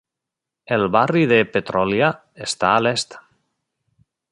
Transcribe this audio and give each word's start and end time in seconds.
El 0.77 0.85
barri 0.95 1.21
de 1.33 1.37
Petrolia 1.57 2.09
està 2.47 2.73
a 2.79 2.81
l'est. 2.87 3.17